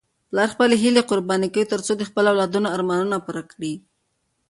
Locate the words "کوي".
1.53-1.65